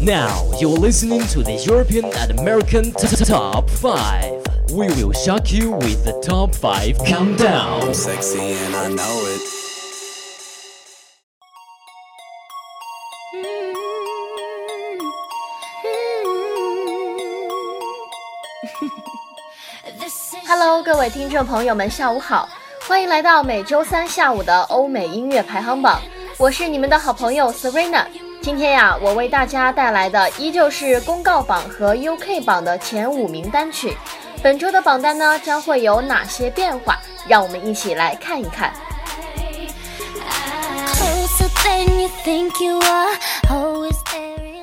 [0.00, 4.70] Now you're listening to the European and American Top 5.
[4.70, 7.92] We will shock you with the Top 5 Countdown.
[7.92, 9.42] Sexy and I know it.
[20.46, 22.48] Hello，各位听众朋友们，下午好，
[22.86, 26.00] 欢迎来到每周三下午的欧美音乐排行榜，
[26.38, 28.06] 我是你们的好朋友 Serena。
[28.48, 33.94] 今天呀，我为大家带来的依旧是公告榜和 UK 榜的前五名单曲。
[34.42, 36.98] 本周的榜单呢，将会有哪些变化？
[37.28, 38.72] 让我们一起来看一看。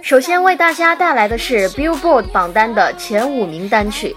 [0.02, 4.16] 首先为大家带来的是 Billboard 榜单的前五名单曲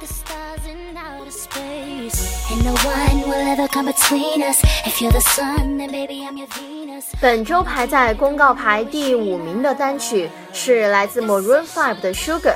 [7.21, 12.39] 本周排在公告牌第五名的单曲是来自 Maroon 5的 Sugar。
[12.39, 12.55] Sugar,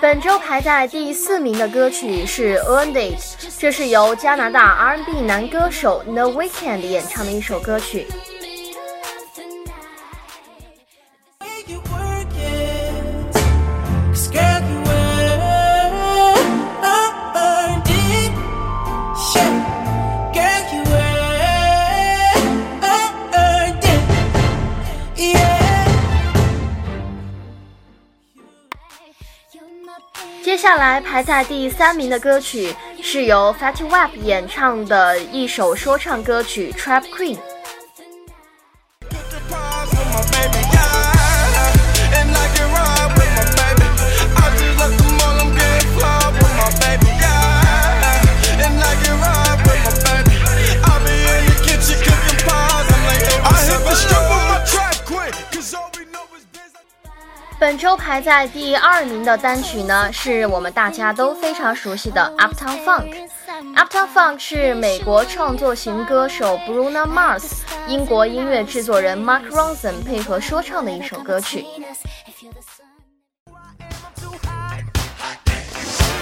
[0.00, 3.18] 本周排在第四名的歌曲是《Earned It》，
[3.58, 8.06] 这是由加拿大 R&B 男歌手 The Weeknd 演唱的一首歌曲。
[30.58, 37.38] 接下来排在第三名的歌曲是由 Fatty Wap 演唱的一首说唱歌曲《Trap Queen》。
[57.88, 63.30] 周排在第二名的单曲呢，是我们大家都非常熟悉的 Uptown Funk。
[63.74, 71.64] Uptown Funk 是美国创作型歌手 Bruno Mars、英国音乐制作人 Mark Ronson 配合说唱的一首歌曲。
[72.26, 72.84] If you're the sun.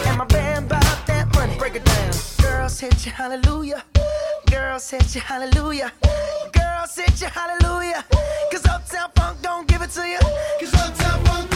[0.05, 1.59] And my band bought that money.
[1.59, 2.13] Break it down.
[2.41, 3.83] Girls hit you, hallelujah.
[4.49, 5.91] Girls hit you, hallelujah.
[6.53, 8.05] Girls hit you, hallelujah.
[8.53, 10.21] Cause Uptown Funk don't give it to you.
[10.61, 11.56] Cause Uptown Funk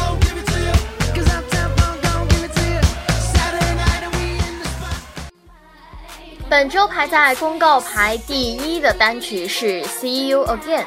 [6.61, 10.85] 本周排在公告牌第一的单曲是《See You Again》。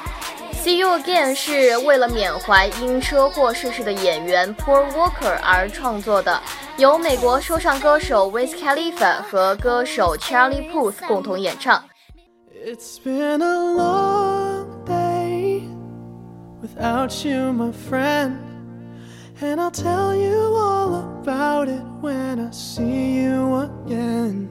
[0.55, 6.39] 《See You Again》是为了缅怀因车祸逝世的演员 Paul Walker 而创作的，
[6.77, 11.83] 由美国说唱歌手 Wiz Khalifa 和歌手 Charlie Puth 共同演唱。
[12.63, 15.63] It's been a long day
[16.61, 18.35] without you, my friend.
[19.41, 24.49] And I'll tell you all about it when I see you again.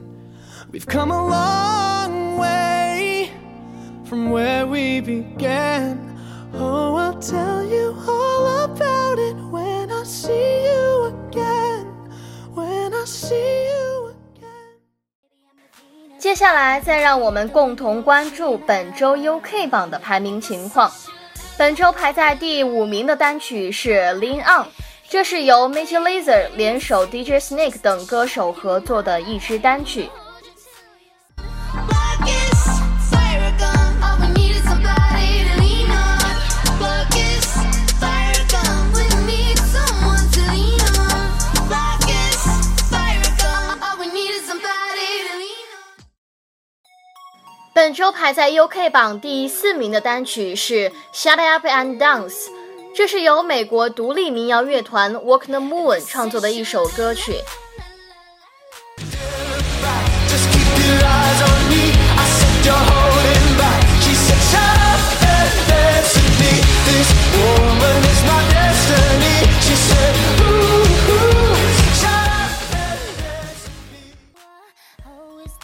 [0.73, 3.29] We've come a long way
[4.05, 5.99] from where we began.
[6.55, 11.85] Oh, I'll tell you all about it when I see you again.
[12.55, 14.49] When I see you again.
[16.17, 20.91] 接下来，再让我们共同关注本周 UK 榜的排名情况。
[21.55, 24.63] 本周排在第五名的单曲是《Lean On》，
[25.07, 30.09] 这是由 Major Lazer 联手 DJ Snake 等歌手合作的一支单曲。
[47.73, 52.49] 本周排在 uk 榜第四名的单曲是 shut up and dance
[52.95, 57.33] 这是由美国独立民谣乐团 walk the moon 创作的一首歌曲。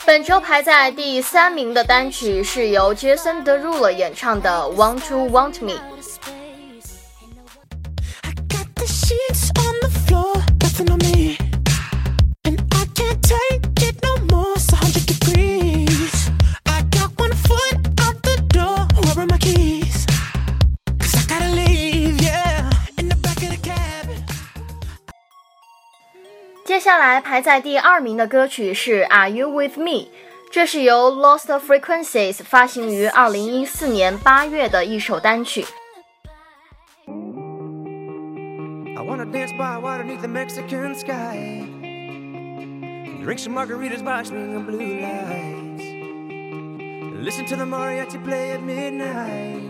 [0.09, 5.73] 本周排在第三名的单曲是由杰森·德鲁了演唱的《Want to Want Me》。
[26.68, 30.08] 接下来排在第二名的歌曲是《Are You With Me》，
[30.50, 35.66] 这是由 Lost Frequencies 发行于二零一四年八月的一首单曲。
[38.96, 41.66] I wanna dance by water beneath the Mexican sky.
[43.22, 45.82] Drink some margaritas by swinging blue lights.
[47.22, 49.62] Listen to the mariachi play at midnight.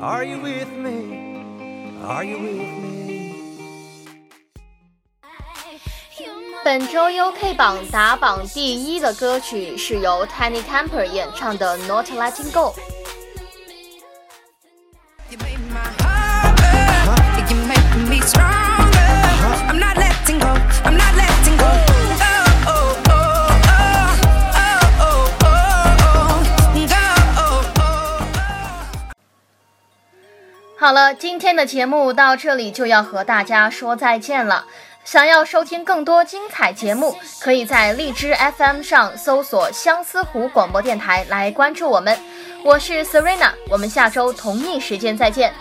[0.00, 1.44] Are you with me?
[2.06, 3.13] Are you with me?
[6.65, 12.73] 本周 UK 榜打榜第一的歌曲是由 Tiny Temper 演唱的《Not Letting Go》。
[30.79, 34.65] 好了，今天的节目到这里就要和大家说再见了。
[35.05, 42.17] 想要收听更多精彩节目，可以在荔枝 FM 上搜索“相思湖广播电台”来关注我们。
[42.63, 45.53] 我是 Serena，我们下周同一时间再见。